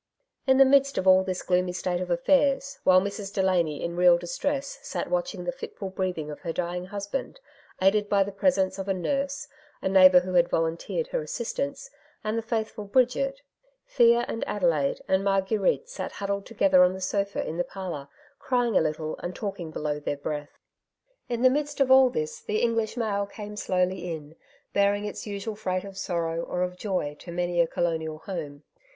[0.47, 3.31] In the midst of all this gloomy state of affairs, while Mrs.
[3.31, 7.39] Delany in real distress sat watching the fitful breathing of her dying husband,
[7.79, 9.47] aided by the presence of a nurse,
[9.79, 11.91] a neighbour who had volun teered her assistance,
[12.23, 13.43] and the faithful Bridget,
[13.89, 18.07] Thea, and Adelaide, and Marguerite sat huddled together on the sofa in the parlour,
[18.39, 20.57] crying a little and talking below their breath.
[21.29, 24.35] In the midst of all this the English mail came slowly in,
[24.73, 27.15] bearing its usual freight of sorrow or of 144 *'^^'^ Sides to every Question^ joy
[27.19, 28.63] to many a colonial home.